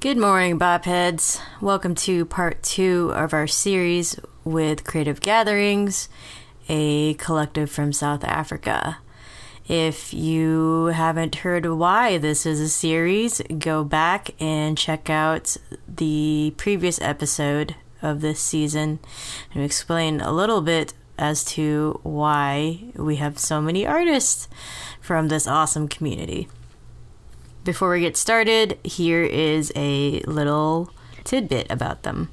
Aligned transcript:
Good 0.00 0.16
morning, 0.16 0.58
Bopheads. 0.58 1.42
Welcome 1.60 1.94
to 1.96 2.24
part 2.24 2.62
two 2.62 3.12
of 3.14 3.34
our 3.34 3.46
series 3.46 4.18
with 4.44 4.82
Creative 4.82 5.20
Gatherings, 5.20 6.08
a 6.70 7.12
collective 7.14 7.70
from 7.70 7.92
South 7.92 8.24
Africa. 8.24 8.96
If 9.68 10.14
you 10.14 10.86
haven't 10.86 11.34
heard 11.34 11.66
why 11.66 12.16
this 12.16 12.46
is 12.46 12.60
a 12.60 12.70
series, 12.70 13.42
go 13.58 13.84
back 13.84 14.30
and 14.40 14.78
check 14.78 15.10
out 15.10 15.58
the 15.86 16.54
previous 16.56 16.98
episode 17.02 17.74
of 18.00 18.22
this 18.22 18.40
season 18.40 19.00
and 19.52 19.62
explain 19.62 20.22
a 20.22 20.32
little 20.32 20.62
bit 20.62 20.94
as 21.18 21.44
to 21.44 22.00
why 22.04 22.84
we 22.96 23.16
have 23.16 23.38
so 23.38 23.60
many 23.60 23.86
artists 23.86 24.48
from 24.98 25.28
this 25.28 25.46
awesome 25.46 25.88
community. 25.88 26.48
Before 27.64 27.90
we 27.90 28.00
get 28.00 28.16
started, 28.16 28.78
here 28.84 29.22
is 29.22 29.70
a 29.76 30.20
little 30.20 30.90
tidbit 31.24 31.70
about 31.70 32.02
them. 32.04 32.30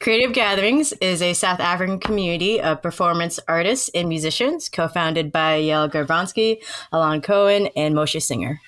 Creative 0.00 0.32
Gatherings 0.32 0.92
is 1.00 1.20
a 1.20 1.34
South 1.34 1.60
African 1.60 1.98
community 1.98 2.60
of 2.60 2.82
performance 2.82 3.38
artists 3.48 3.90
and 3.94 4.08
musicians 4.08 4.68
co 4.68 4.88
founded 4.88 5.32
by 5.32 5.60
Yael 5.60 5.90
Garvansky, 5.90 6.62
Alon 6.92 7.20
Cohen, 7.20 7.68
and 7.76 7.94
Moshe 7.94 8.22
Singer. 8.22 8.60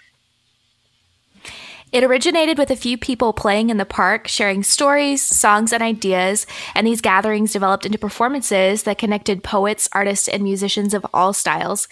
It 1.93 2.05
originated 2.05 2.59
with 2.59 2.71
a 2.71 2.77
few 2.77 2.97
people 2.97 3.33
playing 3.33 3.71
in 3.71 3.77
the 3.77 3.85
park, 3.85 4.29
sharing 4.29 4.63
stories, 4.63 5.23
songs, 5.23 5.73
and 5.73 5.83
ideas, 5.83 6.47
and 6.75 6.87
these 6.87 7.01
gatherings 7.01 7.53
developed 7.53 7.85
into 7.85 7.99
performances 7.99 8.85
that 8.85 8.99
connected 8.99 9.43
poets, 9.43 9.89
artists, 9.93 10.29
and 10.29 10.43
musicians 10.43 10.95
of 10.95 11.05
all 11.13 11.33
styles. 11.33 11.89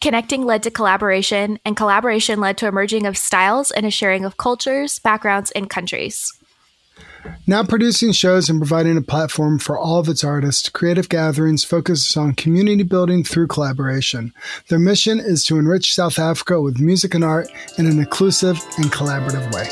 Connecting 0.00 0.44
led 0.44 0.62
to 0.62 0.70
collaboration, 0.70 1.58
and 1.64 1.76
collaboration 1.76 2.38
led 2.38 2.58
to 2.58 2.68
a 2.68 2.72
merging 2.72 3.06
of 3.06 3.16
styles 3.16 3.70
and 3.70 3.86
a 3.86 3.90
sharing 3.90 4.24
of 4.24 4.36
cultures, 4.36 4.98
backgrounds, 4.98 5.50
and 5.52 5.70
countries. 5.70 6.32
Now 7.46 7.64
producing 7.64 8.12
shows 8.12 8.48
and 8.48 8.60
providing 8.60 8.96
a 8.96 9.02
platform 9.02 9.58
for 9.58 9.78
all 9.78 9.98
of 9.98 10.08
its 10.08 10.22
artists, 10.22 10.68
Creative 10.68 11.08
Gatherings 11.08 11.64
focuses 11.64 12.16
on 12.16 12.34
community 12.34 12.82
building 12.82 13.24
through 13.24 13.48
collaboration. 13.48 14.32
Their 14.68 14.78
mission 14.78 15.18
is 15.18 15.44
to 15.46 15.58
enrich 15.58 15.94
South 15.94 16.18
Africa 16.18 16.60
with 16.60 16.78
music 16.78 17.14
and 17.14 17.24
art 17.24 17.48
in 17.78 17.86
an 17.86 17.98
inclusive 17.98 18.60
and 18.78 18.92
collaborative 18.92 19.52
way. 19.52 19.68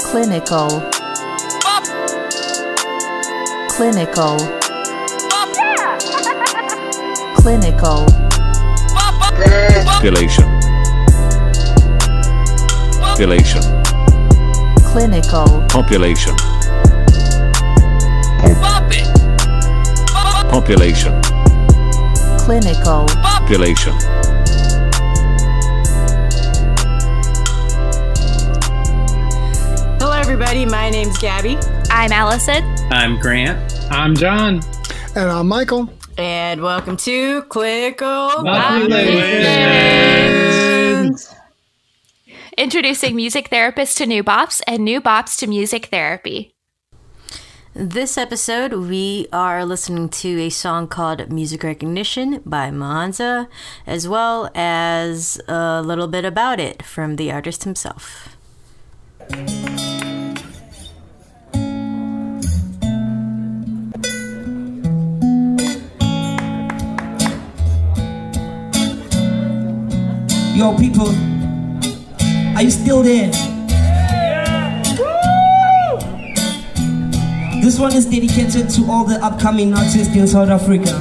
Clinical. 0.00 0.68
Clinical. 3.68 4.65
Clinical. 7.46 8.04
Population. 9.86 10.44
Population. 12.98 13.62
Clinical. 14.82 15.46
Population. 15.68 16.34
Population. 20.50 21.22
Clinical. 22.40 23.06
Population. 23.22 23.94
Hello, 30.00 30.10
everybody. 30.10 30.66
My 30.66 30.90
name's 30.90 31.16
Gabby, 31.18 31.56
I'm 31.92 32.10
Allison. 32.10 32.64
I'm 32.90 33.20
Grant. 33.20 33.56
I'm 33.92 34.16
John. 34.16 34.62
And 35.14 35.30
I'm 35.30 35.46
Michael. 35.46 35.88
And 36.18 36.62
welcome 36.62 36.96
to 36.96 37.42
Clinical 37.42 38.30
Populations. 38.42 41.32
Introducing 42.56 43.14
music 43.14 43.50
therapists 43.50 43.96
to 43.98 44.06
new 44.06 44.24
bops 44.24 44.62
and 44.66 44.84
new 44.84 45.00
bops 45.00 45.38
to 45.38 45.46
music 45.46 45.86
therapy. 45.86 46.52
This 47.74 48.16
episode, 48.16 48.72
we 48.72 49.26
are 49.30 49.66
listening 49.66 50.08
to 50.08 50.40
a 50.40 50.48
song 50.48 50.88
called 50.88 51.30
Music 51.30 51.62
Recognition 51.62 52.40
by 52.46 52.70
Manza, 52.70 53.48
as 53.86 54.08
well 54.08 54.50
as 54.54 55.38
a 55.46 55.82
little 55.82 56.08
bit 56.08 56.24
about 56.24 56.58
it 56.58 56.82
from 56.82 57.16
the 57.16 57.30
artist 57.30 57.64
himself. 57.64 58.38
Yo, 70.56 70.74
people, 70.78 71.08
are 72.56 72.62
you 72.62 72.70
still 72.70 73.02
there? 73.02 73.30
This 77.60 77.78
one 77.78 77.94
is 77.94 78.06
dedicated 78.06 78.70
to 78.70 78.90
all 78.90 79.04
the 79.04 79.18
upcoming 79.22 79.74
artists 79.74 80.16
in 80.16 80.26
South 80.26 80.48
Africa. 80.48 80.96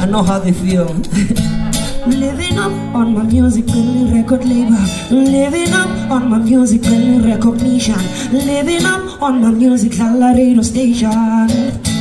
I 0.00 0.06
know 0.06 0.22
how 0.22 0.38
they 0.38 0.52
feel. 0.52 0.84
Living 2.06 2.56
up 2.56 2.70
on 2.94 3.14
my 3.14 3.24
music 3.24 3.66
building 3.66 4.14
record 4.14 4.44
label. 4.44 4.78
Living 5.10 5.72
up 5.72 5.88
on 6.08 6.30
my 6.30 6.38
music 6.38 6.82
building 6.82 7.28
recognition. 7.28 7.98
Living 8.30 8.84
up 8.84 9.20
on 9.20 9.40
my 9.40 9.50
music 9.50 9.98
radio 9.98 10.62
station. 10.62 11.91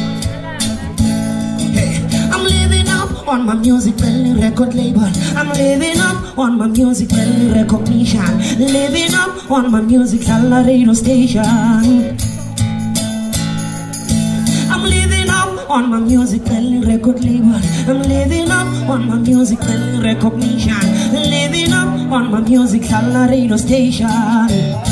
On 3.31 3.45
my 3.45 3.55
music 3.55 3.95
building 3.95 4.41
record 4.41 4.73
label. 4.73 5.09
I'm 5.39 5.47
living 5.53 5.97
up 6.01 6.37
on 6.37 6.57
my 6.57 6.67
music 6.67 7.07
building 7.07 7.53
recognition. 7.53 8.27
Living 8.59 9.13
up 9.13 9.49
on 9.49 9.71
my 9.71 9.79
music 9.79 10.27
radio 10.27 10.91
station. 10.93 11.45
I'm 14.73 14.83
living 14.83 15.29
up 15.29 15.69
on 15.69 15.89
my 15.89 15.99
music 15.99 16.43
building 16.43 16.81
record 16.81 17.23
label. 17.23 17.55
I'm 17.89 18.01
living 18.01 18.51
up 18.51 18.89
on 18.89 19.07
my 19.07 19.15
music 19.15 19.59
building 19.59 20.01
recognition. 20.01 20.83
Living 21.13 21.71
up 21.71 22.11
on 22.11 22.31
my 22.31 22.41
music 22.41 22.83
radio 22.91 23.55
station. 23.55 24.90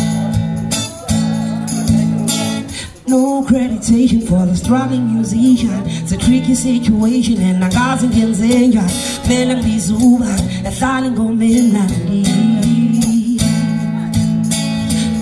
No 3.09 3.41
accreditation 3.41 4.21
for 4.21 4.45
the 4.45 4.55
struggling 4.55 5.15
musician. 5.15 5.81
It's 5.87 6.11
a 6.11 6.17
tricky 6.17 6.53
situation 6.53 7.41
and 7.41 7.65
I 7.65 7.69
got 7.71 7.99
some 7.99 8.11
Kenzenya. 8.11 8.83
Melang 9.25 9.63
bizuban, 9.63 10.37
ethaling 10.63 11.15
gomenandi. 11.15 12.23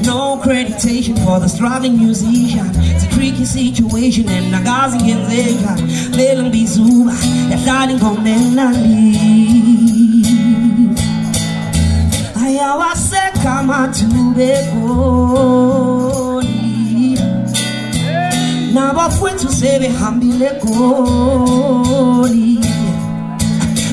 No 0.05 0.37
accreditation 0.37 1.15
for 1.23 1.39
the 1.39 1.47
struggling 1.47 1.97
musician. 1.97 2.69
It's 2.75 3.05
a 3.05 3.09
tricky 3.15 3.45
situation 3.45 4.27
and 4.27 4.53
I 4.53 4.61
got 4.65 4.91
some 4.91 4.99
Kenzenya. 5.07 5.77
Melang 6.11 6.51
bizuban, 6.51 7.15
ethaling 7.55 7.99
gomenandi. 7.99 9.15
Ayawaseka 12.35 13.63
matubekoni 13.63 14.67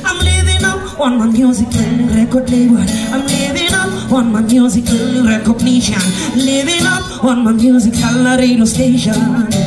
I'm 0.05 0.19
living 0.19 0.65
up 0.65 1.01
on 1.01 1.19
my 1.19 1.27
music 1.27 1.71
building 1.71 2.09
record 2.15 2.51
label. 2.51 2.85
I'm 3.13 3.27
living 3.27 3.73
up 3.73 4.13
on 4.13 4.31
my 4.33 4.43
music 4.43 4.85
building 4.85 5.27
recognition 5.27 6.01
Living 6.37 6.85
up 6.87 7.25
on 7.25 7.45
my 7.45 7.53
music 7.53 7.95
radio 8.39 8.65
station 8.67 9.64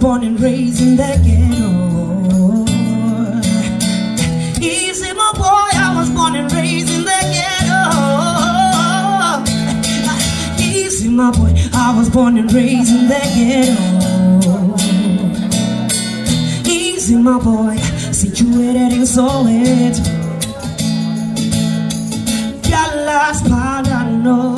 born 0.00 0.22
and 0.22 0.38
raised 0.40 0.80
in 0.80 0.96
the 0.96 1.18
ghetto. 1.24 2.64
Easy, 4.60 5.12
my 5.12 5.32
boy. 5.34 5.70
I 5.74 5.94
was 5.96 6.10
born 6.10 6.36
and 6.36 6.52
raised 6.52 6.90
in 6.90 7.04
the 7.04 7.20
ghetto. 7.34 7.82
Easy, 10.62 11.08
my 11.08 11.30
boy. 11.32 11.52
I 11.74 11.94
was 11.96 12.08
born 12.10 12.38
and 12.38 12.52
raised 12.52 12.90
in 12.94 13.08
the 13.08 13.18
ghetto. 13.34 14.76
Easy, 16.68 17.16
my 17.16 17.38
boy. 17.38 17.76
Situated 18.12 18.92
in 18.92 19.02
Soweto. 19.02 20.04
Dallas, 22.62 23.42
Padano. 23.42 24.57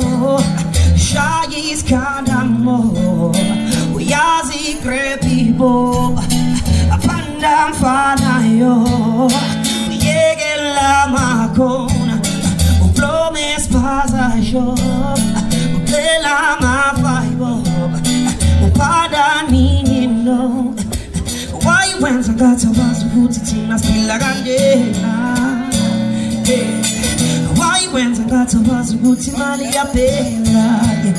ukuthi 29.01 29.29
imali 29.29 29.63
iyaphela 29.63 30.81
Yeah. 31.03 31.17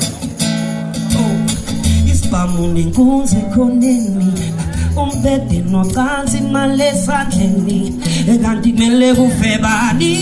Oh, 1.19 2.09
isibhamu 2.11 2.67
nenkunzi 2.67 3.35
ekhoneni 3.37 4.33
umbhede 5.01 5.57
nocansi 5.71 6.37
imali 6.37 6.83
esandleni 6.83 7.79
kanti 8.41 8.71
kumele 8.71 9.13
kufe 9.13 9.57
bani 9.63 10.13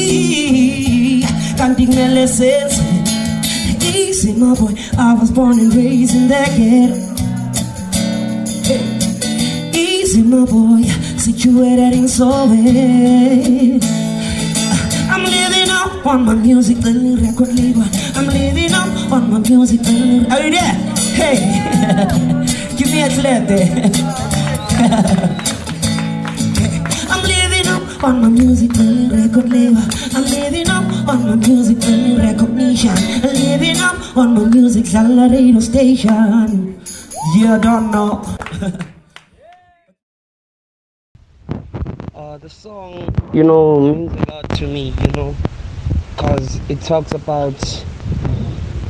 kanti 1.58 1.88
kumele 1.88 2.28
senze 2.28 2.84
easy 3.94 4.34
my 4.34 4.56
boy 4.56 4.74
I 4.98 5.14
was 5.14 5.32
born 5.32 5.60
and 5.60 5.74
raised 5.74 6.16
in 6.16 6.28
the 6.28 6.44
ghetto. 6.58 7.12
Easy, 9.74 10.22
my 10.24 10.46
boy, 10.46 10.82
situated 11.22 11.94
in. 11.94 12.08
I'm 15.12 15.24
living 15.24 15.70
up 15.70 16.04
on 16.06 16.26
my 16.26 16.34
music, 16.34 16.78
little 16.80 17.16
record 17.18 17.54
label. 17.54 17.84
I'm 18.16 18.26
living 18.26 18.74
up 18.74 19.12
on 19.12 19.30
my 19.30 19.38
music, 19.38 19.82
little. 19.82 20.34
Are 20.34 20.42
you 20.42 20.50
there? 20.50 20.74
Hey, 21.14 21.38
give 22.76 22.92
me 22.92 23.04
a 23.04 23.10
clap. 23.10 23.50
I'm 27.12 27.24
living 27.24 27.68
up 27.68 28.04
on 28.04 28.22
my 28.24 28.30
music, 28.30 28.72
little 28.78 29.16
record 29.16 29.50
label. 29.52 29.84
I'm 30.16 30.24
living 30.24 30.70
up 30.70 31.08
on 31.08 31.20
my 31.28 31.36
music, 31.36 31.78
little 31.86 32.18
recognition. 32.18 32.98
I'm 32.98 33.34
living 33.34 33.80
up 33.80 34.18
on 34.18 34.34
my 34.34 34.46
music, 34.46 34.86
radio 34.92 35.60
station. 35.60 36.82
You 37.36 37.60
don't 37.60 37.92
know. 37.92 38.24
Uh, 42.32 42.38
the 42.38 42.50
song, 42.50 43.14
you 43.34 43.44
know, 43.44 43.78
means 43.82 44.14
a 44.14 44.32
lot 44.32 44.50
to 44.52 44.66
me, 44.66 44.94
you 45.02 45.08
know, 45.18 45.36
because 46.16 46.62
it 46.70 46.80
talks 46.80 47.12
about 47.12 47.86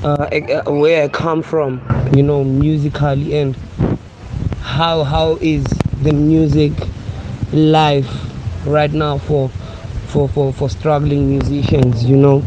uh, 0.03 0.29
uh, 0.31 0.71
where 0.71 1.05
I 1.05 1.07
come 1.07 1.41
from, 1.41 1.81
you 2.13 2.21
know, 2.21 2.43
musically, 2.43 3.35
and 3.35 3.55
how 4.61 5.03
how 5.03 5.39
is 5.41 5.63
the 6.03 6.13
music 6.13 6.71
life 7.51 8.07
right 8.67 8.91
now 8.93 9.17
for 9.17 9.49
for 10.05 10.29
for, 10.29 10.53
for 10.53 10.69
struggling 10.69 11.27
musicians, 11.27 12.05
you 12.05 12.17
know, 12.17 12.43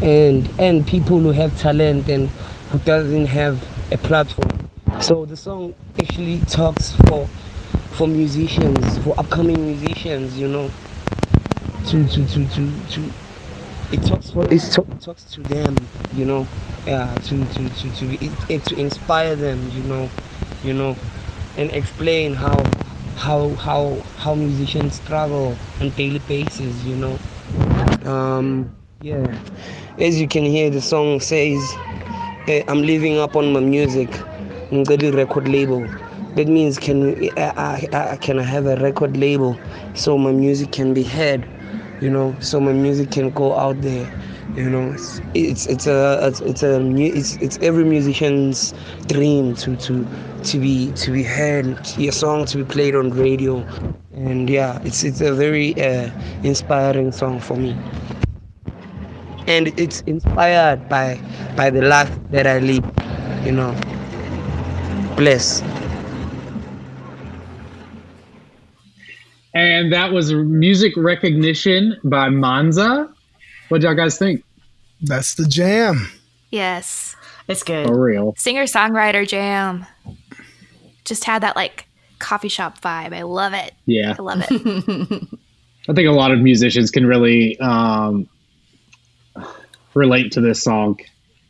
and 0.00 0.48
and 0.60 0.86
people 0.86 1.18
who 1.18 1.32
have 1.32 1.58
talent 1.58 2.08
and 2.08 2.28
who 2.70 2.78
doesn't 2.78 3.26
have 3.26 3.66
a 3.90 3.98
platform. 3.98 4.70
So 5.00 5.24
the 5.24 5.36
song 5.36 5.74
actually 6.00 6.38
talks 6.42 6.92
for 7.08 7.28
for 7.96 8.06
musicians, 8.06 8.98
for 8.98 9.14
upcoming 9.18 9.66
musicians, 9.66 10.38
you 10.38 10.48
know, 10.48 10.70
to 11.86 12.06
to 12.08 12.26
to 12.26 12.46
to, 12.48 12.86
to 12.88 13.12
it 13.92 14.02
talks 14.02 14.30
for 14.30 14.44
it 14.52 14.60
talk, 14.72 14.86
talks 15.00 15.24
to 15.34 15.40
them, 15.42 15.88
you 16.12 16.24
know, 16.24 16.46
yeah, 16.86 17.14
to 17.24 17.44
to 17.46 17.68
to 17.70 17.90
to 17.90 18.24
it, 18.52 18.64
to 18.64 18.76
inspire 18.76 19.34
them, 19.36 19.68
you 19.70 19.82
know, 19.82 20.10
you 20.62 20.74
know, 20.74 20.96
and 21.56 21.70
explain 21.72 22.34
how 22.34 22.56
how 23.16 23.54
how 23.54 24.02
how 24.16 24.34
musicians 24.34 24.96
struggle 24.96 25.56
on 25.80 25.90
daily 25.90 26.18
basis, 26.20 26.84
you 26.84 26.96
know. 26.96 27.18
Um, 28.04 28.74
yeah, 29.00 29.26
as 29.98 30.20
you 30.20 30.28
can 30.28 30.44
hear, 30.44 30.68
the 30.70 30.80
song 30.82 31.20
says, 31.20 31.74
"I'm 32.68 32.82
living 32.82 33.18
up 33.18 33.36
on 33.36 33.52
my 33.52 33.60
music." 33.60 34.10
Ngcela 34.72 35.14
record 35.14 35.46
label. 35.48 35.86
That 36.36 36.48
means 36.48 36.78
can 36.78 37.14
I, 37.38 37.88
I, 37.92 38.12
I 38.12 38.16
can 38.16 38.38
I 38.38 38.42
have 38.42 38.66
a 38.66 38.76
record 38.76 39.16
label 39.16 39.58
so 39.94 40.18
my 40.18 40.32
music 40.32 40.70
can 40.70 40.92
be 40.92 41.02
heard, 41.02 41.48
you 42.02 42.10
know, 42.10 42.36
so 42.40 42.60
my 42.60 42.74
music 42.74 43.10
can 43.10 43.30
go 43.30 43.54
out 43.56 43.80
there, 43.80 44.06
you 44.54 44.68
know. 44.68 44.92
It's 44.92 45.20
it's, 45.34 45.66
it's 45.66 45.86
a 45.86 46.20
it's, 46.28 46.40
it's 46.40 46.62
a 46.62 46.78
it's 46.98 47.36
it's 47.36 47.58
every 47.62 47.84
musician's 47.84 48.74
dream 49.06 49.54
to 49.56 49.76
to 49.76 50.06
to 50.44 50.58
be 50.58 50.92
to 50.92 51.10
be 51.10 51.22
heard, 51.22 51.66
your 51.96 52.12
song 52.12 52.44
to 52.46 52.58
be 52.58 52.64
played 52.64 52.94
on 52.94 53.10
radio, 53.12 53.66
and 54.12 54.48
yeah, 54.50 54.78
it's 54.84 55.04
it's 55.04 55.22
a 55.22 55.32
very 55.32 55.72
uh, 55.82 56.10
inspiring 56.42 57.12
song 57.12 57.40
for 57.40 57.56
me. 57.56 57.74
And 59.46 59.68
it's 59.80 60.02
inspired 60.02 60.86
by 60.90 61.18
by 61.56 61.70
the 61.70 61.80
life 61.80 62.12
that 62.30 62.46
I 62.46 62.58
live, 62.58 62.84
you 63.46 63.52
know. 63.52 63.72
Bless. 65.16 65.62
And 69.56 69.90
that 69.94 70.12
was 70.12 70.34
music 70.34 70.92
recognition 70.98 71.98
by 72.04 72.28
Manza. 72.28 73.10
What 73.70 73.80
y'all 73.80 73.94
guys 73.94 74.18
think? 74.18 74.44
That's 75.00 75.34
the 75.36 75.46
jam. 75.46 76.12
Yes. 76.50 77.16
It's 77.48 77.62
good. 77.62 77.86
For 77.86 77.98
real. 77.98 78.34
Singer 78.36 78.64
songwriter 78.64 79.26
jam. 79.26 79.86
Just 81.06 81.24
had 81.24 81.42
that 81.42 81.56
like 81.56 81.88
coffee 82.18 82.48
shop 82.48 82.82
vibe. 82.82 83.14
I 83.14 83.22
love 83.22 83.54
it. 83.54 83.72
Yeah. 83.86 84.14
I 84.18 84.20
love 84.20 84.44
it. 84.46 84.52
I 85.88 85.92
think 85.94 86.06
a 86.06 86.12
lot 86.12 86.32
of 86.32 86.40
musicians 86.40 86.90
can 86.90 87.06
really 87.06 87.58
um, 87.58 88.28
relate 89.94 90.32
to 90.32 90.42
this 90.42 90.62
song. 90.62 91.00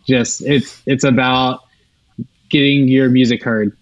Just 0.06 0.42
it's 0.42 0.80
it's 0.86 1.02
about 1.02 1.64
getting 2.50 2.86
your 2.86 3.08
music 3.08 3.42
heard 3.42 3.76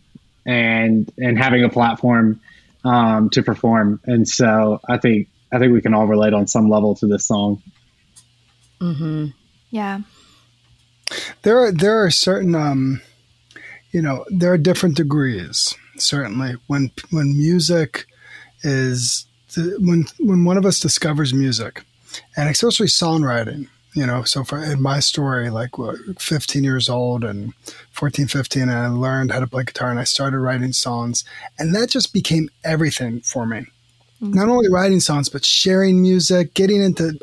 and 0.46 1.12
and 1.18 1.38
having 1.38 1.62
a 1.62 1.68
platform 1.68 2.40
um, 2.84 3.30
to 3.30 3.42
perform. 3.42 4.00
And 4.04 4.28
so 4.28 4.80
I 4.88 4.98
think 4.98 5.28
I 5.52 5.58
think 5.58 5.72
we 5.72 5.80
can 5.80 5.94
all 5.94 6.06
relate 6.06 6.34
on 6.34 6.46
some 6.46 6.68
level 6.68 6.94
to 6.96 7.06
this 7.06 7.26
song. 7.26 7.62
Mm-hmm. 8.80 9.26
yeah. 9.70 10.00
There 11.42 11.58
are 11.58 11.72
there 11.72 12.04
are 12.04 12.10
certain 12.10 12.54
um, 12.54 13.00
you 13.92 14.02
know 14.02 14.24
there 14.28 14.52
are 14.52 14.58
different 14.58 14.96
degrees. 14.96 15.74
Certainly, 15.96 16.56
when 16.66 16.90
when 17.10 17.36
music 17.38 18.06
is 18.62 19.26
when 19.56 20.06
when 20.18 20.44
one 20.44 20.56
of 20.56 20.66
us 20.66 20.80
discovers 20.80 21.32
music, 21.32 21.82
and 22.36 22.48
especially 22.48 22.88
songwriting. 22.88 23.68
You 23.94 24.06
know, 24.06 24.24
so 24.24 24.42
for 24.42 24.62
in 24.62 24.82
my 24.82 24.98
story, 24.98 25.50
like 25.50 25.70
15 26.18 26.64
years 26.64 26.88
old 26.88 27.22
and 27.22 27.54
14, 27.92 28.26
15, 28.26 28.62
and 28.62 28.72
I 28.72 28.88
learned 28.88 29.30
how 29.30 29.38
to 29.38 29.46
play 29.46 29.62
guitar 29.62 29.90
and 29.90 30.00
I 30.00 30.04
started 30.04 30.40
writing 30.40 30.72
songs, 30.72 31.24
and 31.58 31.74
that 31.76 31.90
just 31.90 32.12
became 32.12 32.50
everything 32.64 33.20
for 33.20 33.46
me. 33.46 33.66
Mm-hmm. 34.20 34.32
Not 34.32 34.48
only 34.48 34.68
writing 34.68 35.00
songs, 35.00 35.28
but 35.28 35.44
sharing 35.44 36.02
music, 36.02 36.54
getting 36.54 36.82
into 36.82 37.18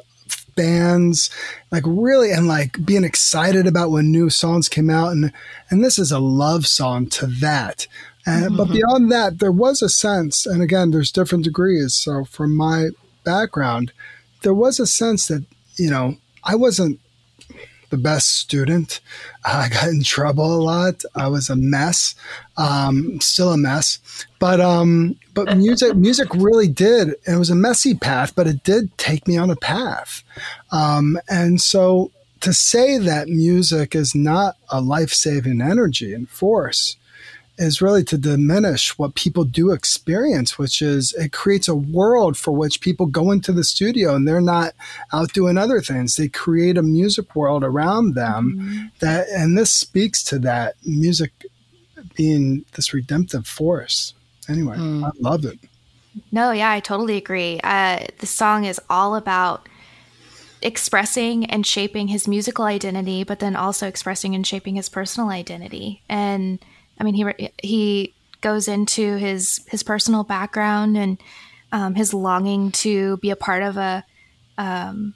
bands, 0.55 1.29
like 1.71 1.83
really, 1.85 2.31
and 2.31 2.47
like 2.47 2.85
being 2.85 3.03
excited 3.03 3.67
about 3.67 3.91
when 3.91 4.11
new 4.11 4.29
songs 4.29 4.69
came 4.69 4.89
out. 4.89 5.11
And, 5.11 5.33
and 5.69 5.83
this 5.83 5.97
is 5.97 6.11
a 6.11 6.19
love 6.19 6.67
song 6.67 7.07
to 7.07 7.27
that. 7.27 7.87
And, 8.25 8.45
mm-hmm. 8.45 8.57
But 8.57 8.71
beyond 8.71 9.11
that, 9.11 9.39
there 9.39 9.51
was 9.51 9.81
a 9.81 9.89
sense, 9.89 10.45
and 10.45 10.61
again, 10.61 10.91
there's 10.91 11.11
different 11.11 11.43
degrees. 11.43 11.95
So 11.95 12.23
from 12.25 12.55
my 12.55 12.89
background, 13.23 13.91
there 14.43 14.53
was 14.53 14.79
a 14.79 14.87
sense 14.87 15.27
that, 15.27 15.45
you 15.77 15.89
know, 15.89 16.17
I 16.43 16.55
wasn't 16.55 16.99
the 17.91 17.97
best 17.97 18.37
student. 18.37 19.01
I 19.45 19.69
got 19.69 19.89
in 19.89 20.01
trouble 20.01 20.55
a 20.55 20.63
lot. 20.63 21.03
I 21.13 21.27
was 21.27 21.49
a 21.49 21.55
mess. 21.55 22.15
Um, 22.57 23.19
still 23.21 23.51
a 23.51 23.57
mess. 23.57 23.99
But 24.39 24.59
um, 24.59 25.17
but 25.33 25.55
music 25.57 25.95
music 25.95 26.33
really 26.33 26.67
did. 26.67 27.15
It 27.27 27.37
was 27.37 27.49
a 27.49 27.55
messy 27.55 27.93
path, 27.93 28.33
but 28.33 28.47
it 28.47 28.63
did 28.63 28.97
take 28.97 29.27
me 29.27 29.37
on 29.37 29.51
a 29.51 29.55
path. 29.55 30.23
Um, 30.71 31.19
and 31.29 31.61
so 31.61 32.11
to 32.39 32.53
say 32.53 32.97
that 32.97 33.27
music 33.27 33.93
is 33.93 34.15
not 34.15 34.55
a 34.69 34.81
life 34.81 35.11
saving 35.11 35.61
energy 35.61 36.13
and 36.13 36.27
force 36.27 36.97
is 37.61 37.81
really 37.81 38.03
to 38.03 38.17
diminish 38.17 38.97
what 38.97 39.13
people 39.13 39.43
do 39.43 39.71
experience, 39.71 40.57
which 40.57 40.81
is 40.81 41.13
it 41.13 41.31
creates 41.31 41.67
a 41.67 41.75
world 41.75 42.35
for 42.35 42.51
which 42.51 42.81
people 42.81 43.05
go 43.05 43.29
into 43.29 43.51
the 43.51 43.63
studio 43.63 44.15
and 44.15 44.27
they're 44.27 44.41
not 44.41 44.73
out 45.13 45.31
doing 45.31 45.57
other 45.57 45.79
things. 45.79 46.15
They 46.15 46.27
create 46.27 46.77
a 46.77 46.81
music 46.81 47.35
world 47.35 47.63
around 47.63 48.15
them 48.15 48.91
that, 48.99 49.27
and 49.29 49.55
this 49.55 49.71
speaks 49.71 50.23
to 50.25 50.39
that 50.39 50.75
music 50.83 51.31
being 52.15 52.65
this 52.73 52.93
redemptive 52.93 53.45
force. 53.45 54.15
Anyway, 54.49 54.75
I 54.77 55.11
love 55.19 55.45
it. 55.45 55.59
No, 56.31 56.51
yeah, 56.51 56.71
I 56.71 56.79
totally 56.79 57.15
agree. 57.15 57.59
Uh, 57.63 58.07
the 58.17 58.25
song 58.25 58.65
is 58.65 58.81
all 58.89 59.15
about 59.15 59.69
expressing 60.63 61.45
and 61.45 61.65
shaping 61.65 62.07
his 62.07 62.27
musical 62.27 62.65
identity, 62.65 63.23
but 63.23 63.39
then 63.39 63.55
also 63.55 63.87
expressing 63.87 64.33
and 64.33 64.45
shaping 64.45 64.75
his 64.75 64.89
personal 64.89 65.29
identity. 65.29 66.01
And 66.09 66.59
I 67.01 67.03
mean, 67.03 67.15
he 67.15 67.49
he 67.63 68.13
goes 68.41 68.67
into 68.67 69.17
his 69.17 69.59
his 69.67 69.81
personal 69.81 70.23
background 70.23 70.95
and 70.95 71.17
um, 71.71 71.95
his 71.95 72.13
longing 72.13 72.71
to 72.71 73.17
be 73.17 73.31
a 73.31 73.35
part 73.35 73.63
of 73.63 73.75
a 73.77 74.05
um, 74.59 75.15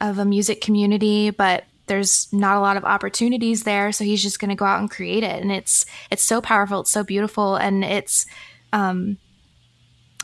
of 0.00 0.20
a 0.20 0.24
music 0.24 0.60
community, 0.60 1.30
but 1.30 1.64
there's 1.86 2.32
not 2.32 2.56
a 2.56 2.60
lot 2.60 2.76
of 2.76 2.84
opportunities 2.84 3.64
there, 3.64 3.90
so 3.90 4.04
he's 4.04 4.22
just 4.22 4.38
going 4.38 4.50
to 4.50 4.54
go 4.54 4.64
out 4.64 4.78
and 4.78 4.88
create 4.88 5.24
it. 5.24 5.42
And 5.42 5.50
it's 5.50 5.84
it's 6.12 6.22
so 6.22 6.40
powerful, 6.40 6.82
it's 6.82 6.92
so 6.92 7.02
beautiful, 7.02 7.56
and 7.56 7.84
it's 7.84 8.24
um, 8.72 9.18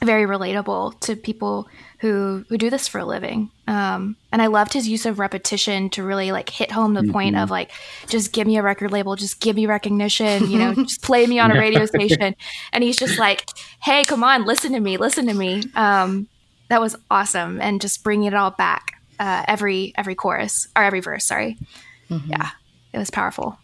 very 0.02 0.26
relatable 0.26 0.99
to 1.00 1.16
people 1.16 1.68
who 2.00 2.44
who 2.49 2.59
do 2.59 2.71
this 2.71 2.88
for 2.88 2.99
a 2.99 3.04
living. 3.04 3.50
Um, 3.68 4.16
and 4.32 4.42
I 4.42 4.49
loved 4.49 4.73
his 4.73 4.88
use 4.88 5.06
of 5.06 5.18
repetition 5.18 5.88
to 5.90 6.02
really 6.02 6.32
like 6.32 6.49
hit 6.49 6.71
home 6.71 6.94
the 6.94 7.04
point 7.12 7.37
of 7.37 7.50
like, 7.50 7.71
just 8.09 8.32
give 8.32 8.47
me 8.47 8.56
a 8.56 8.62
record 8.62 8.90
label, 8.90 9.14
just 9.16 9.40
give 9.40 9.56
me 9.56 9.66
recognition, 9.66 10.50
you 10.50 10.59
know, 10.59 10.75
just 10.85 11.02
play 11.02 11.26
me 11.26 11.38
on 11.38 11.52
a 11.52 11.59
radio 11.59 11.87
station. 11.87 12.35
And 12.73 12.82
he's 12.82 12.97
just 12.97 13.18
like, 13.18 13.49
hey, 13.80 14.04
come 14.04 14.25
on, 14.25 14.44
listen 14.44 14.73
to 14.73 14.80
me, 14.80 14.97
listen 14.97 15.26
to 15.26 15.35
me. 15.35 15.62
Um, 15.75 16.28
that 16.68 16.80
was 16.80 16.97
awesome, 17.11 17.61
and 17.61 17.80
just 17.80 18.02
bringing 18.02 18.28
it 18.28 18.35
all 18.35 18.50
back 18.50 18.94
uh, 19.21 19.44
every 19.47 19.92
every 19.97 20.14
chorus 20.14 20.68
or 20.75 20.82
every 20.82 21.00
verse. 21.00 21.25
Sorry, 21.25 21.59
yeah, 22.09 22.50
it 22.92 22.99
was 22.99 23.11
powerful. 23.11 23.59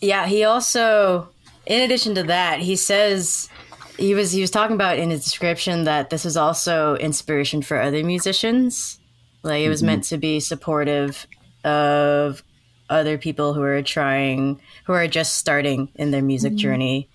Yeah, 0.00 0.26
he 0.26 0.44
also, 0.44 1.28
in 1.66 1.82
addition 1.82 2.14
to 2.16 2.22
that, 2.24 2.60
he 2.60 2.76
says 2.76 3.48
he 3.96 4.14
was 4.14 4.32
he 4.32 4.40
was 4.40 4.50
talking 4.50 4.74
about 4.74 4.98
in 4.98 5.10
his 5.10 5.24
description 5.24 5.84
that 5.84 6.10
this 6.10 6.24
is 6.24 6.36
also 6.36 6.96
inspiration 6.96 7.62
for 7.62 7.80
other 7.80 8.02
musicians. 8.02 8.98
Like 9.42 9.62
it 9.62 9.68
was 9.68 9.82
meant 9.82 10.04
to 10.04 10.18
be 10.18 10.40
supportive 10.40 11.26
of 11.64 12.42
other 12.88 13.18
people 13.18 13.54
who 13.54 13.62
are 13.62 13.82
trying, 13.82 14.60
who 14.84 14.92
are 14.92 15.06
just 15.06 15.36
starting 15.36 15.90
in 15.94 16.10
their 16.10 16.22
music 16.22 16.54
journey, 16.54 17.08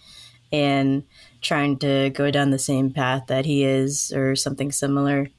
and 0.52 1.04
trying 1.42 1.78
to 1.80 2.12
go 2.12 2.32
down 2.32 2.52
the 2.52 2.60
same 2.60 2.92
path 2.92 3.28
that 3.28 3.46
he 3.46 3.64
is, 3.64 4.12
or 4.14 4.36
something 4.36 4.72
similar. 4.72 5.30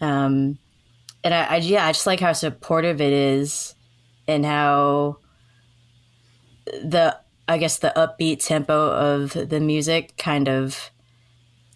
Um, 0.00 0.58
and 1.24 1.34
I, 1.34 1.44
I 1.44 1.56
yeah, 1.56 1.86
I 1.86 1.92
just 1.92 2.06
like 2.06 2.20
how 2.20 2.32
supportive 2.32 3.00
it 3.00 3.12
is, 3.12 3.74
and 4.26 4.46
how 4.46 5.18
the 6.66 7.18
I 7.50 7.58
guess 7.58 7.78
the 7.78 7.92
upbeat 7.96 8.46
tempo 8.46 8.92
of 8.92 9.32
the 9.32 9.58
music 9.58 10.16
kind 10.16 10.48
of 10.48 10.90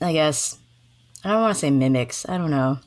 I 0.01 0.13
guess 0.13 0.59
I 1.25 1.31
don't 1.31 1.41
want 1.41 1.55
to 1.55 1.59
say 1.59 1.71
mimics. 1.71 2.29
I 2.29 2.39
don't 2.39 2.51
know. 2.51 2.79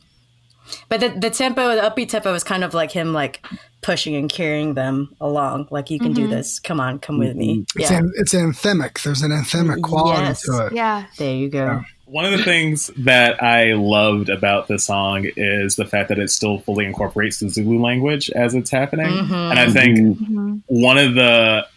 But 0.88 1.02
the 1.02 1.10
the 1.10 1.30
tempo, 1.30 1.76
the 1.76 1.82
upbeat 1.82 2.10
tempo 2.10 2.34
is 2.34 2.44
kind 2.44 2.64
of 2.64 2.74
like 2.74 2.92
him 2.92 3.14
like 3.14 3.46
pushing 3.82 4.16
and 4.16 4.30
carrying 4.30 4.74
them 4.74 5.16
along. 5.20 5.68
Like 5.70 5.90
you 5.90 6.00
can 6.00 6.14
do 6.14 6.24
mm-hmm. 6.24 6.32
this. 6.32 6.60
Come 6.60 6.80
on, 6.80 7.00
come 7.00 7.18
with 7.18 7.36
me. 7.36 7.58
Mm-hmm. 7.58 7.80
It's, 7.80 7.92
Yeah. 7.92 7.98
an, 7.98 8.14
it's 8.16 8.34
anthemic. 8.34 9.02
There's 9.04 9.22
an 9.22 9.32
anthemic 9.32 9.82
quality 9.82 10.24
Yes. 10.24 10.42
to 10.44 10.68
it. 10.68 10.74
Yeah, 10.74 11.06
There 11.18 11.36
you 11.36 11.50
go. 11.50 11.84
One 12.06 12.24
of 12.24 12.32
the 12.32 12.44
things 12.44 12.90
that 13.00 13.44
I 13.44 13.74
loved 13.74 14.30
about 14.30 14.70
this 14.70 14.86
song 14.86 15.28
is 15.36 15.76
the 15.76 15.86
fact 15.86 16.08
that 16.08 16.20
it 16.20 16.30
still 16.30 16.60
fully 16.60 16.86
incorporates 16.86 17.40
the 17.40 17.50
Zulu 17.50 17.82
language 17.82 18.30
as 18.30 18.56
it's 18.56 18.70
happening. 18.70 19.08
Mm-hmm. 19.08 19.34
And 19.34 19.60
I 19.60 19.70
think 19.70 20.62
one 20.68 20.98
of 20.98 21.16
the 21.16 21.68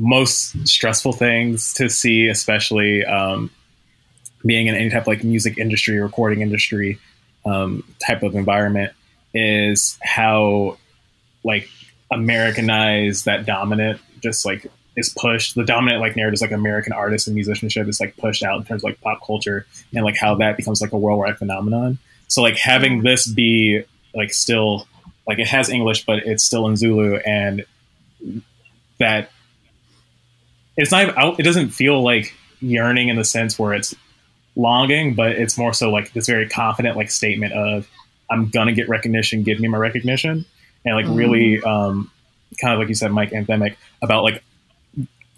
most 0.00 0.66
stressful 0.66 1.12
things 1.12 1.74
to 1.74 1.90
see, 1.90 2.28
especially 2.28 3.04
um, 3.04 3.50
being 4.44 4.66
in 4.66 4.74
any 4.74 4.88
type 4.88 5.02
of 5.02 5.06
like 5.06 5.22
music 5.22 5.58
industry, 5.58 6.00
recording 6.00 6.40
industry 6.40 6.98
um, 7.44 7.84
type 8.04 8.22
of 8.22 8.34
environment, 8.34 8.92
is 9.34 9.98
how 10.02 10.78
like 11.44 11.68
Americanized 12.10 13.26
that 13.26 13.44
dominant 13.44 14.00
just 14.22 14.46
like 14.46 14.66
is 14.96 15.10
pushed. 15.10 15.54
The 15.54 15.64
dominant 15.64 16.00
like 16.00 16.16
narrative 16.16 16.34
is 16.34 16.42
like 16.42 16.50
American 16.50 16.94
artists 16.94 17.28
and 17.28 17.34
musicianship 17.34 17.86
is 17.86 18.00
like 18.00 18.16
pushed 18.16 18.42
out 18.42 18.58
in 18.58 18.64
terms 18.64 18.82
of 18.82 18.90
like 18.90 19.00
pop 19.02 19.20
culture 19.24 19.66
and 19.94 20.02
like 20.02 20.16
how 20.16 20.34
that 20.36 20.56
becomes 20.56 20.80
like 20.80 20.92
a 20.92 20.98
worldwide 20.98 21.36
phenomenon. 21.36 21.98
So 22.28 22.40
like 22.40 22.56
having 22.56 23.02
this 23.02 23.26
be 23.26 23.82
like 24.14 24.32
still 24.32 24.86
like 25.26 25.38
it 25.38 25.46
has 25.48 25.68
English, 25.68 26.06
but 26.06 26.20
it's 26.20 26.42
still 26.42 26.66
in 26.68 26.76
Zulu 26.76 27.16
and 27.16 27.66
that 28.98 29.30
it's 30.80 30.90
not 30.90 31.02
even- 31.08 31.34
it 31.38 31.42
doesn't 31.42 31.70
feel 31.70 32.02
like 32.02 32.34
yearning 32.60 33.08
in 33.08 33.16
the 33.16 33.24
sense 33.24 33.58
where 33.58 33.74
it's 33.74 33.94
longing, 34.56 35.14
but 35.14 35.32
it's 35.32 35.56
more 35.56 35.72
so 35.72 35.90
like 35.90 36.12
this 36.12 36.26
very 36.26 36.48
confident 36.48 36.96
like 36.96 37.10
statement 37.10 37.52
of 37.52 37.88
I'm 38.30 38.48
gonna 38.48 38.72
get 38.72 38.88
recognition, 38.88 39.42
give 39.42 39.58
me 39.60 39.68
my 39.68 39.78
recognition, 39.78 40.44
and 40.84 40.94
like 40.96 41.06
really 41.08 41.60
um, 41.62 42.10
kind 42.60 42.72
of 42.74 42.78
like 42.80 42.88
you 42.88 42.94
said, 42.94 43.10
Mike 43.12 43.30
anthemic 43.30 43.76
about 44.02 44.22
like 44.24 44.42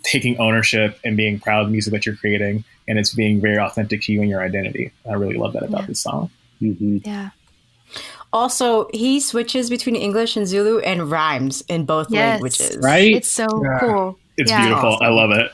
taking 0.03 0.39
ownership 0.39 0.99
and 1.05 1.17
being 1.17 1.39
proud 1.39 1.61
of 1.63 1.67
the 1.69 1.73
music 1.73 1.93
that 1.93 2.05
you're 2.07 2.17
creating, 2.17 2.65
and 2.89 2.99
it's 2.99 3.15
being 3.15 3.41
very 3.41 3.59
authentic 3.59 4.03
to 4.03 4.13
you 4.13 4.21
and 4.21 4.29
your 4.29 4.43
identity. 4.43 4.91
I 5.09 5.13
really 5.15 5.37
love 5.37 5.53
that 5.55 5.63
about 5.63 5.83
Yeah. 5.83 5.87
this 5.87 6.01
song. 6.01 6.31
yeah, 6.61 7.31
Also, 8.33 8.89
he 8.95 9.21
switches 9.21 9.69
between 9.71 9.95
English 9.97 10.37
and 10.37 10.47
Zulu 10.47 10.79
and 10.81 11.11
rhymes 11.11 11.63
in 11.69 11.85
both 11.85 12.09
Yes. 12.11 12.33
languages. 12.35 12.79
Right? 12.81 13.15
it's 13.15 13.29
so 13.29 13.47
Yeah. 13.63 13.79
cool. 13.81 14.19
It's 14.43 14.51
Yeah. 14.51 14.67
beautiful. 14.67 14.99
I 15.01 15.09
love 15.09 15.31
it. 15.31 15.51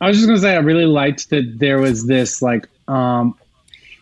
I 0.00 0.08
was 0.08 0.16
just 0.16 0.28
gonna 0.28 0.38
say 0.38 0.54
I 0.54 0.58
really 0.58 0.86
liked 0.86 1.30
that 1.30 1.58
there 1.58 1.78
was 1.78 2.06
this 2.06 2.42
like 2.42 2.68
um 2.86 3.34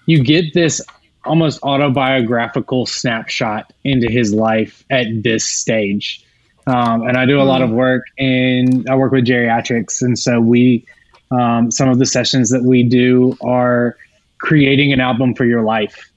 you 0.06 0.22
get 0.22 0.52
this 0.54 0.80
almost 1.24 1.60
autobiographical 1.62 2.86
snapshot 2.86 3.72
into 3.84 4.10
his 4.10 4.32
life 4.32 4.84
at 4.90 5.06
this 5.22 5.46
stage. 5.46 6.24
Um, 6.68 7.02
and 7.02 7.16
I 7.16 7.26
do 7.26 7.40
a 7.40 7.44
lot 7.44 7.62
of 7.62 7.70
work 7.70 8.04
in 8.18 8.84
I 8.88 8.94
work 8.96 9.12
with 9.12 9.24
geriatrics 9.24 10.02
and 10.02 10.18
so 10.18 10.40
we 10.40 10.84
um, 11.30 11.70
some 11.70 11.88
of 11.88 11.98
the 11.98 12.06
sessions 12.06 12.50
that 12.50 12.62
we 12.62 12.82
do 12.84 13.36
are 13.42 13.96
creating 14.38 14.92
an 14.92 15.00
album 15.00 15.34
for 15.34 15.44
your 15.44 15.62
life. 15.62 16.10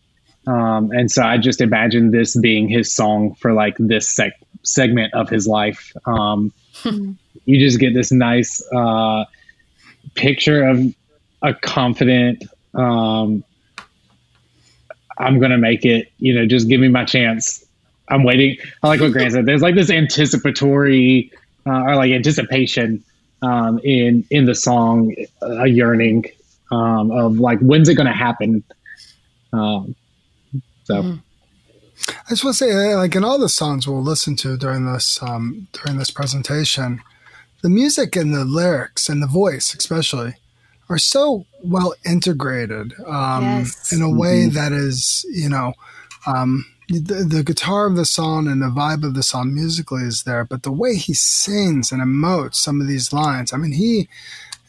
Um, 0.46 0.91
and 0.91 1.10
so 1.12 1.24
I 1.24 1.38
just 1.38 1.62
imagine 1.62 2.12
this 2.12 2.36
being 2.38 2.70
his 2.70 2.94
song 2.94 3.36
for 3.36 3.53
like 3.53 3.75
this 3.79 4.08
sec- 4.10 4.39
segment 4.63 5.13
of 5.15 5.29
his 5.29 5.48
life. 5.48 5.94
Um, 6.06 6.51
you 7.50 7.60
just 7.60 7.79
get 7.79 7.94
this 7.94 8.12
nice 8.12 8.62
uh, 8.74 9.25
picture 10.15 10.63
of 10.63 10.94
a 11.41 11.53
confident 11.53 12.44
um 12.75 13.44
i'm 15.18 15.39
gonna 15.39 15.58
make 15.58 15.84
it 15.86 16.12
you 16.20 16.34
know 16.34 16.46
just 16.46 16.68
give 16.70 16.79
me 16.79 16.88
my 16.88 17.06
chance. 17.06 17.65
I'm 18.12 18.24
waiting. 18.24 18.58
I 18.82 18.88
like 18.88 19.01
what 19.01 19.12
grant 19.12 19.34
said. 19.34 19.46
There's 19.46 19.62
like 19.62 19.75
this 19.75 19.91
anticipatory 19.91 21.32
uh, 21.68 21.84
or 21.84 21.96
like 21.96 22.12
anticipation 22.12 23.03
um 23.41 23.79
in 23.84 24.25
in 24.32 24.46
the 24.46 24.56
song 24.56 25.15
a 25.41 25.68
yearning 25.68 26.25
um 26.72 27.12
of 27.12 27.39
like 27.39 27.60
when's 27.60 27.88
it 27.88 27.96
gonna 27.96 28.13
happen? 28.13 28.63
Um 29.53 29.96
so. 30.84 31.20
I 32.08 32.29
just 32.29 32.44
want 32.46 32.58
to 32.58 32.63
say, 32.65 32.72
uh, 32.72 32.98
like 32.98 33.13
in 33.15 33.24
all 33.24 33.38
the 33.38 33.50
songs 33.50 33.88
we'll 33.88 34.01
listen 34.01 34.36
to 34.38 34.58
during 34.58 34.91
this 34.91 35.22
um, 35.22 35.68
during 35.74 36.00
this 36.00 36.10
presentation, 36.10 37.01
the 37.62 37.70
music 37.70 38.16
and 38.16 38.34
the 38.34 38.46
lyrics 38.46 39.10
and 39.10 39.22
the 39.22 39.28
voice, 39.28 39.74
especially, 39.74 40.36
are 40.89 40.98
so 40.98 41.46
well 41.63 41.94
integrated 42.06 42.94
um, 43.06 43.44
Yes. 43.60 43.92
in 43.94 44.01
a 44.01 44.10
way 44.10 44.48
that 44.48 44.72
is, 44.72 45.25
you 45.32 45.50
know, 45.50 45.74
um, 46.25 46.66
the, 46.88 47.24
the 47.24 47.44
guitar 47.44 47.86
of 47.86 47.96
the 47.96 48.06
song 48.06 48.48
and 48.48 48.62
the 48.62 48.68
vibe 48.68 49.04
of 49.04 49.13
the 49.13 49.22
song 49.24 49.54
musically 49.54 50.01
is 50.04 50.24
there, 50.24 50.44
but 50.44 50.63
the 50.63 50.72
way 50.72 50.96
he 50.96 51.13
sings 51.13 51.92
and 51.92 52.01
emotes 52.01 52.56
some 52.56 52.82
of 52.82 52.88
these 52.88 53.13
lines, 53.13 53.54
I 53.54 53.58
mean, 53.58 53.74
he 53.74 54.10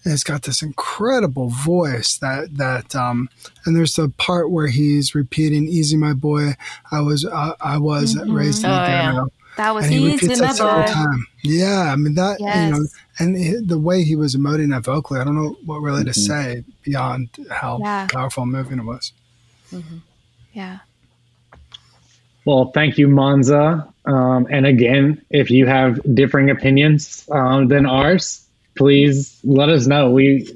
has 0.05 0.23
got 0.25 0.43
this 0.43 0.63
incredible 0.63 1.49
voice 1.51 2.17
that 2.19 2.57
that 2.57 2.97
um 2.97 3.29
and 3.67 3.77
there's 3.77 3.97
the 3.97 4.09
part 4.17 4.51
where 4.51 4.69
he's 4.69 5.15
repeating 5.15 5.69
easy 5.69 5.95
my 5.95 6.15
boy 6.15 6.53
i 6.91 7.03
was 7.03 7.27
uh, 7.27 7.53
i 7.61 7.77
was 7.77 8.17
raised 8.27 8.65
in 8.65 8.71
Oh, 8.71 8.75
the 8.77 8.81
yeah. 8.89 9.25
Ghetto 9.61 9.69
That 9.69 9.75
was 9.75 9.85
and 9.87 9.95
he 9.95 10.01
Easy, 10.01 10.13
repeats 10.27 10.41
that 10.41 10.57
several 10.57 10.85
times 10.85 11.25
yeah 11.43 11.93
i 11.93 11.97
mean 11.97 12.15
that 12.15 12.41
you 12.41 12.71
know 12.71 12.85
and 13.19 13.37
he- 13.37 13.61
the 13.65 13.79
way 13.79 14.03
he 14.03 14.17
was 14.17 14.35
emoting 14.37 14.71
that 14.71 14.85
vocally 14.85 15.21
i 15.21 15.25
don't 15.25 15.35
know 15.35 15.57
what 15.65 15.79
really 15.81 16.05
to 16.05 16.15
say 16.15 16.65
beyond 16.83 17.29
how 17.51 17.79
Yeah. 17.83 18.07
powerful 18.11 18.43
and 18.45 18.53
moving 18.53 18.79
it 18.79 18.85
was 18.85 19.13
yeah. 20.53 20.79
Well, 22.45 22.71
thank 22.73 22.99
you, 22.99 23.07
Manza. 23.07 23.87
Um, 24.07 24.47
and 24.51 24.67
again, 24.67 25.23
if 25.31 25.51
you 25.51 25.67
have 25.67 26.01
differing 26.15 26.51
opinions 26.51 27.29
um, 27.31 27.69
than 27.69 27.87
ours, 27.87 28.45
please 28.77 29.39
let 29.45 29.69
us 29.69 29.87
know. 29.87 30.11
We 30.11 30.49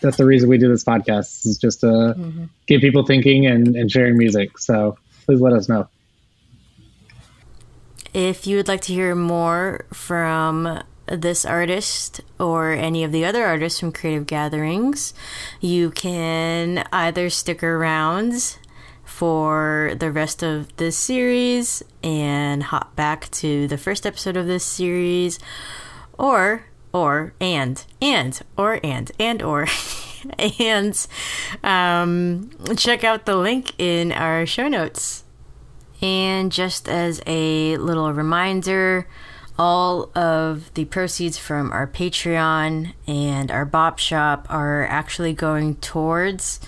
that's 0.00 0.16
the 0.16 0.24
reason 0.24 0.48
we 0.48 0.58
do 0.58 0.68
this 0.68 0.82
podcast 0.84 1.46
is 1.46 1.58
just 1.58 1.80
to 1.80 2.48
get 2.66 2.80
people 2.80 3.04
thinking 3.06 3.46
and, 3.46 3.76
and 3.76 3.90
sharing 3.90 4.16
music. 4.18 4.58
So 4.58 4.98
please 5.26 5.40
let 5.40 5.52
us 5.52 5.68
know. 5.68 5.88
If 8.16 8.46
you 8.46 8.56
would 8.56 8.66
like 8.66 8.80
to 8.80 8.94
hear 8.94 9.14
more 9.14 9.84
from 9.92 10.82
this 11.04 11.44
artist 11.44 12.22
or 12.40 12.70
any 12.72 13.04
of 13.04 13.12
the 13.12 13.26
other 13.26 13.44
artists 13.44 13.78
from 13.78 13.92
Creative 13.92 14.26
Gatherings, 14.26 15.12
you 15.60 15.90
can 15.90 16.82
either 16.94 17.28
stick 17.28 17.62
around 17.62 18.56
for 19.04 19.92
the 20.00 20.10
rest 20.10 20.42
of 20.42 20.74
this 20.78 20.96
series 20.96 21.82
and 22.02 22.62
hop 22.62 22.96
back 22.96 23.30
to 23.32 23.68
the 23.68 23.76
first 23.76 24.06
episode 24.06 24.38
of 24.38 24.46
this 24.46 24.64
series 24.64 25.38
or 26.16 26.64
or 26.94 27.34
and 27.38 27.84
and 28.00 28.40
or 28.56 28.80
and 28.82 29.12
and 29.18 29.42
or 29.42 29.66
and 30.58 31.06
um, 31.62 32.48
check 32.78 33.04
out 33.04 33.26
the 33.26 33.36
link 33.36 33.74
in 33.78 34.10
our 34.10 34.46
show 34.46 34.68
notes 34.68 35.25
and 36.02 36.52
just 36.52 36.88
as 36.88 37.20
a 37.26 37.76
little 37.78 38.12
reminder, 38.12 39.06
all 39.58 40.10
of 40.14 40.72
the 40.74 40.84
proceeds 40.84 41.38
from 41.38 41.72
our 41.72 41.86
Patreon 41.86 42.92
and 43.06 43.50
our 43.50 43.64
Bop 43.64 43.98
Shop 43.98 44.46
are 44.50 44.84
actually 44.86 45.32
going 45.32 45.76
towards 45.76 46.60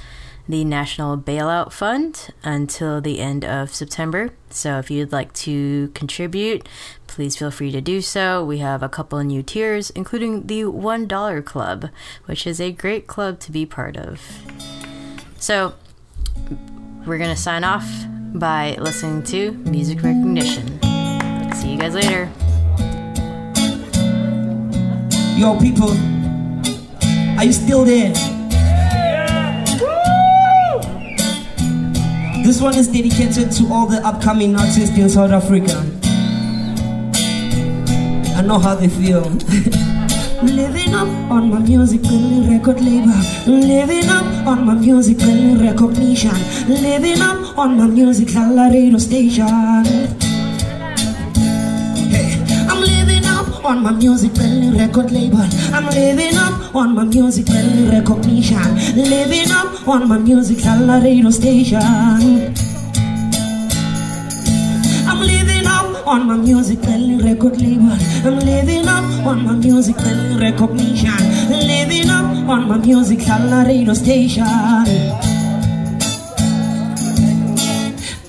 the 0.48 0.64
National 0.64 1.18
Bailout 1.18 1.72
Fund 1.72 2.28
until 2.42 3.02
the 3.02 3.20
end 3.20 3.44
of 3.44 3.74
September. 3.74 4.30
So 4.48 4.78
if 4.78 4.90
you'd 4.90 5.12
like 5.12 5.34
to 5.34 5.88
contribute, 5.88 6.66
please 7.06 7.36
feel 7.36 7.50
free 7.50 7.70
to 7.72 7.82
do 7.82 8.00
so. 8.00 8.42
We 8.42 8.58
have 8.58 8.82
a 8.82 8.88
couple 8.88 9.18
of 9.18 9.26
new 9.26 9.42
tiers, 9.42 9.90
including 9.90 10.46
the 10.46 10.62
$1 10.62 11.44
Club, 11.44 11.90
which 12.24 12.46
is 12.46 12.60
a 12.60 12.72
great 12.72 13.06
club 13.06 13.40
to 13.40 13.52
be 13.52 13.66
part 13.66 13.98
of. 13.98 14.22
So 15.38 15.74
we're 17.04 17.18
going 17.18 17.34
to 17.34 17.36
sign 17.36 17.62
off 17.62 17.86
by 18.34 18.76
listening 18.78 19.22
to 19.24 19.52
Music 19.70 20.02
Recognition. 20.02 20.66
See 21.54 21.72
you 21.72 21.78
guys 21.78 21.94
later. 21.94 22.30
Yo, 25.38 25.58
people, 25.58 25.90
are 27.38 27.44
you 27.44 27.52
still 27.52 27.84
there? 27.84 28.12
This 32.44 32.60
one 32.60 32.76
is 32.76 32.88
dedicated 32.88 33.52
to 33.52 33.72
all 33.72 33.86
the 33.86 34.00
upcoming 34.04 34.56
artists 34.56 34.96
in 34.96 35.08
South 35.08 35.30
Africa. 35.30 35.84
I 38.36 38.42
know 38.42 38.58
how 38.58 38.74
they 38.74 38.88
feel. 38.88 39.24
Living 40.42 40.94
up 40.94 41.08
on 41.32 41.50
my 41.50 41.58
music 41.58 42.00
building 42.02 42.48
record 42.48 42.80
label. 42.80 43.12
Living 43.46 44.08
up 44.08 44.46
on 44.46 44.64
my 44.64 44.74
music 44.74 45.18
building 45.18 45.58
recognition. 45.58 46.30
Living 46.68 47.20
up 47.20 47.58
on 47.58 47.76
my 47.76 47.88
music 47.88 48.28
radio 48.36 48.98
station. 48.98 49.48
Hey, 52.14 52.38
I'm 52.70 52.80
living 52.80 53.24
up 53.26 53.64
on 53.64 53.82
my 53.82 53.90
music 53.90 54.32
building 54.34 54.78
record 54.78 55.10
label. 55.10 55.44
I'm 55.74 55.86
living 55.86 56.36
up 56.36 56.72
on 56.72 56.94
my 56.94 57.02
music 57.02 57.46
building 57.46 57.90
recognition. 57.90 58.76
Living 58.94 59.50
up 59.50 59.88
on 59.88 60.08
my 60.08 60.18
music 60.18 60.64
radio 60.64 61.30
station. 61.30 62.67
On 66.08 66.26
my 66.26 66.36
music 66.36 66.80
building 66.80 67.18
record 67.18 67.60
label. 67.60 67.92
I'm 68.26 68.38
living 68.38 68.88
up 68.88 69.04
on 69.26 69.44
my 69.44 69.52
music 69.52 69.96
building 69.96 70.38
recognition. 70.38 71.18
Living 71.50 72.08
up 72.08 72.48
on 72.48 72.66
my 72.66 72.78
music 72.78 73.20
radio 73.28 73.92
station. 73.92 74.44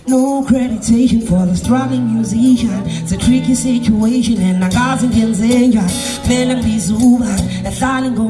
No 0.07 0.43
accreditation 0.43 1.25
for 1.25 1.45
the 1.45 1.55
struggling 1.55 2.15
musician. 2.15 2.83
It's 2.85 3.13
a 3.13 3.17
tricky 3.17 3.55
situation 3.55 4.41
and 4.41 4.65
I 4.65 4.69
got 4.69 4.99
some 4.99 5.11
Kenzenya. 5.11 5.89
Feeling 6.27 6.61
these 6.61 6.91
Uber, 6.91 7.37
a 7.65 7.71
silent 7.71 8.17
go 8.17 8.27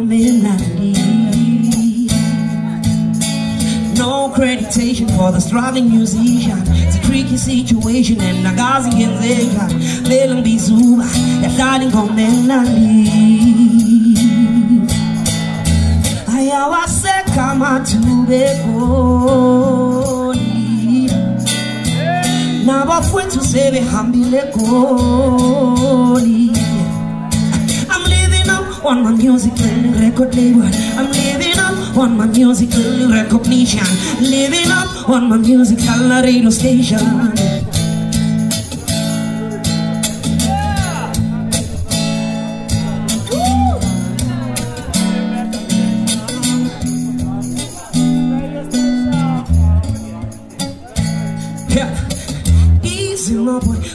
No 4.00 4.30
accreditation 4.30 5.08
for 5.18 5.30
the 5.34 5.42
struggling 5.42 5.90
musician. 5.90 6.64
It's 6.68 6.96
a 6.96 7.02
tricky 7.02 7.36
situation 7.36 8.22
and 8.22 8.48
I 8.48 8.56
got 8.56 8.84
some 8.84 8.94
Kenzenya. 8.94 9.68
Feeling 10.08 10.42
these 10.42 10.70
Uber, 10.72 11.04
a 11.04 11.50
silent 11.50 11.92
go 11.92 12.08
Ayawaseka 16.34 17.56
matubekoni 17.56 18.80
nabafowethu 22.66 23.42
sebehambile 23.42 24.42
goli 24.56 26.50
I'm 27.90 28.04
living 28.10 28.50
up 28.50 28.86
on 28.86 29.04
my 29.04 29.12
music 29.12 29.54
building 29.56 30.00
record 30.00 30.34
label 30.36 30.70
I'm 30.98 31.12
living 31.12 31.49
on 31.98 32.18
my 32.18 32.26
music 32.28 32.70
building 32.70 33.12
recognition 33.12 33.86
Living 34.22 34.70
up 34.72 35.10
on 35.10 35.30
my 35.30 35.38
music 35.38 35.80
radio 36.24 36.50
station. 36.50 37.60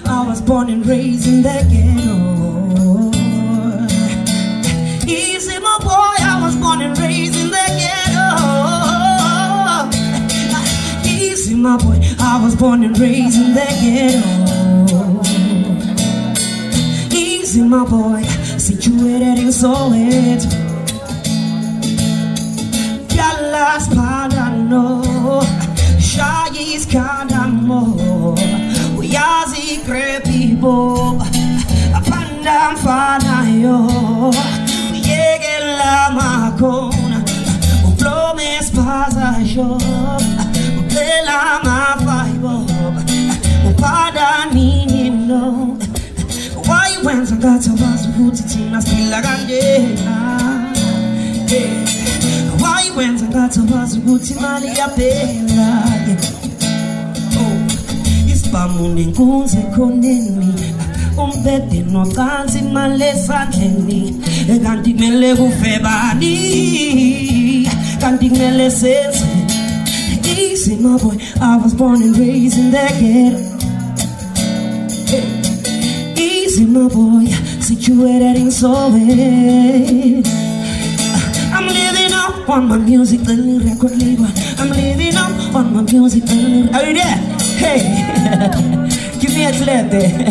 I 0.06 0.26
was 0.26 0.40
born 0.40 0.70
and 0.70 0.86
raised 0.86 1.26
in 1.26 1.42
the 1.42 1.66
ghetto. 1.70 3.10
Easy, 5.06 5.58
was 12.54 12.60
born 12.60 12.84
and 12.84 12.98
raised 12.98 13.40
in 13.40 13.54
the 13.54 13.66
ghetto. 13.80 14.28
Easy, 17.14 17.62
my 17.62 17.84
boy. 17.84 18.22
Situated 18.58 19.38
in 19.38 19.50
Soweto. 19.50 20.50
Dallas, 23.08 23.88
Padano, 23.88 25.02
Shaggy's 26.00 26.86
Kadamo, 26.86 28.36
Uyazi 28.96 29.78
Crepibo, 29.84 31.18
Apanda 31.92 32.72
Mfanayo, 32.74 34.32
Yegela 35.08 36.10
Makona, 36.16 37.18
Uplome 37.86 38.60
Spaza 38.60 39.44
Shop, 39.46 39.80
Upela 39.80 40.03
Why 47.44 47.50
when 47.50 47.58
Zagata 47.58 47.78
was 47.78 48.06
put 48.16 48.40
it 48.40 48.56
in 48.56 48.74
a 48.74 48.80
still 48.80 49.12
agangena? 49.12 50.06
Ah, 50.08 50.72
yeah. 51.52 52.56
Why 52.56 52.90
when 52.96 53.18
Zagata 53.18 53.62
was 53.70 53.98
put 53.98 54.30
in 54.30 54.38
a 54.42 54.88
pela? 54.96 55.84
Oh, 57.36 57.56
isibhamu 58.32 58.88
nenkunzi 58.94 59.62
khoneni 59.74 60.54
umbhede 61.18 61.82
nocansi 61.92 62.58
imali 62.58 63.04
esandleni 63.04 64.00
eh, 64.48 64.58
kanti 64.62 64.94
kumele 64.94 65.34
kufe 65.36 65.78
bani 65.82 67.68
kanti 68.00 68.30
kumele 68.30 68.70
senze 68.70 69.26
easy 70.24 70.76
my 70.76 70.96
boy 70.96 71.16
I 71.42 71.56
was 71.58 71.74
born 71.74 72.02
and 72.02 72.16
raised 72.16 72.58
in 72.58 72.70
the 72.70 72.86
ghetto 73.00 73.53
Easy, 76.54 76.66
my 76.66 76.86
boy, 76.86 77.26
situated 77.58 78.36
in 78.36 78.46
Soweto. 78.46 80.22
I'm 81.52 81.66
living 81.66 82.12
up 82.14 82.48
on 82.48 82.68
my 82.68 82.76
music, 82.78 83.22
little 83.22 83.58
record 83.58 83.98
label. 84.00 84.30
I'm 84.58 84.70
living 84.70 85.16
up 85.16 85.52
on 85.52 85.74
my 85.74 85.82
music, 85.82 86.22
little. 86.26 86.76
Are 86.76 86.84
you 86.86 86.94
there? 86.94 87.18
Hey, 87.58 87.82
give 89.18 89.34
me 89.34 89.46
a 89.46 89.50
there. 89.50 90.30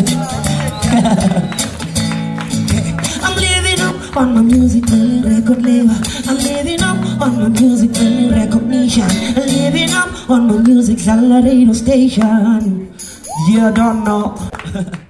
I'm 3.20 3.36
living 3.36 3.80
up 3.84 4.16
on 4.16 4.34
my 4.34 4.40
music, 4.40 4.88
little 4.88 5.28
record 5.28 5.62
label. 5.62 5.94
I'm 6.26 6.38
living 6.38 6.82
up 6.82 7.20
on 7.20 7.38
my 7.38 7.48
music, 7.50 7.90
little 8.00 8.30
recognition. 8.30 9.10
I'm 9.36 9.44
living 9.44 9.92
up 9.92 10.30
on 10.30 10.46
my 10.46 10.56
music, 10.56 11.00
radio 11.06 11.74
station. 11.74 12.94
You 13.50 13.70
don't 13.72 14.04
know. 14.04 14.34